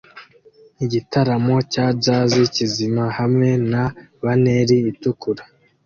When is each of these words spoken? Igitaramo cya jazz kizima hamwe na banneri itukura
Igitaramo 0.83 1.55
cya 1.73 1.87
jazz 2.03 2.33
kizima 2.55 3.05
hamwe 3.17 3.49
na 3.71 3.83
banneri 4.23 4.77
itukura 4.91 5.43